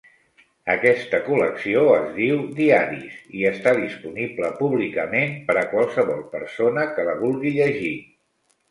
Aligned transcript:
Aquesta 0.75 1.19
col·lecció 1.27 1.83
es 1.97 2.07
diu 2.15 2.41
"diaris" 2.61 3.19
i 3.41 3.45
està 3.51 3.75
disponible 3.83 4.53
públicament 4.65 5.39
per 5.51 5.61
a 5.65 5.69
qualsevol 5.77 6.29
persona 6.37 6.91
que 6.99 7.09
la 7.13 7.19
vulgui 7.25 7.59
llegir. 7.63 7.97